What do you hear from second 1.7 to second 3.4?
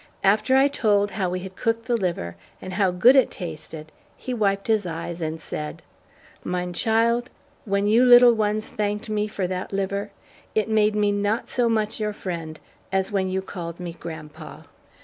the liver and how good it